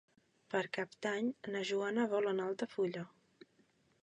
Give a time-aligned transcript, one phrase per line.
[0.53, 3.05] Per Cap d'Any na Joana vol anar a Altafulla.